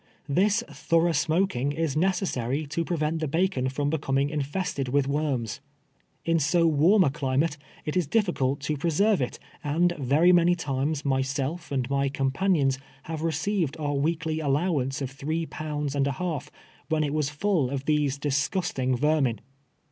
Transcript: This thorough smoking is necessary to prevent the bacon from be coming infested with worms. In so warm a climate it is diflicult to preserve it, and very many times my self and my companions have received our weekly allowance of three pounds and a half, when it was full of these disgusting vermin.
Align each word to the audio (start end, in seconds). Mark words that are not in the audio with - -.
This 0.27 0.63
thorough 0.67 1.11
smoking 1.11 1.73
is 1.73 1.95
necessary 1.95 2.65
to 2.65 2.83
prevent 2.83 3.19
the 3.19 3.27
bacon 3.27 3.69
from 3.69 3.91
be 3.91 3.99
coming 3.99 4.31
infested 4.31 4.87
with 4.87 5.07
worms. 5.07 5.59
In 6.25 6.39
so 6.39 6.65
warm 6.65 7.03
a 7.03 7.11
climate 7.11 7.59
it 7.85 7.95
is 7.95 8.07
diflicult 8.07 8.61
to 8.61 8.77
preserve 8.77 9.21
it, 9.21 9.37
and 9.63 9.93
very 9.99 10.31
many 10.33 10.55
times 10.55 11.05
my 11.05 11.21
self 11.21 11.71
and 11.71 11.87
my 11.87 12.09
companions 12.09 12.79
have 13.03 13.21
received 13.21 13.77
our 13.77 13.93
weekly 13.93 14.39
allowance 14.39 15.03
of 15.03 15.11
three 15.11 15.45
pounds 15.45 15.93
and 15.93 16.07
a 16.07 16.13
half, 16.13 16.49
when 16.89 17.03
it 17.03 17.13
was 17.13 17.29
full 17.29 17.69
of 17.69 17.85
these 17.85 18.17
disgusting 18.17 18.97
vermin. 18.97 19.39